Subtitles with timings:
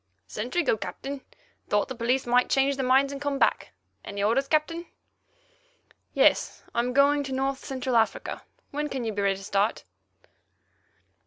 [0.25, 1.21] "Sentry go, Captain.
[1.69, 3.71] Thought the police might change their minds and come back.
[4.03, 4.87] Any orders, Captain?"
[6.15, 6.63] "Yes.
[6.73, 8.41] I am going to North Central Africa.
[8.71, 9.83] When can you be ready to start?"